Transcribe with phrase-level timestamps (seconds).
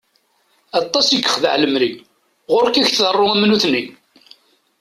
[0.79, 1.91] Aṭas i yexdeɛ lemri,
[2.51, 3.83] ɣuṛ-k i k-tḍeṛṛu am nutni!